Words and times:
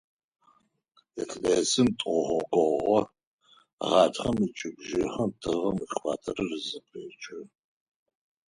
Илъэсым 1.21 1.89
тӀогъогогъо– 1.99 3.01
гъатхэм 3.89 4.37
ыкӀи 4.47 4.69
бжыхьэм 4.77 5.31
тыгъэм 5.41 5.75
экваторыр 5.85 6.51
зэпечы. 6.67 7.37